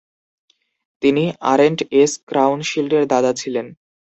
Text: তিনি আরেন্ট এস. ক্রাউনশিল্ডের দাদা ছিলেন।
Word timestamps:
তিনি 1.03 1.23
আরেন্ট 1.51 1.79
এস. 1.93 2.11
ক্রাউনশিল্ডের 2.29 3.03
দাদা 3.13 3.31
ছিলেন। 3.33 3.65